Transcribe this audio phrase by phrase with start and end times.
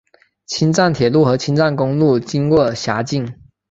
[0.47, 3.35] 青藏铁路和青藏公路经过辖境。